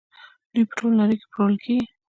[0.53, 1.85] دوی په ټوله نړۍ کې پلورل کیږي.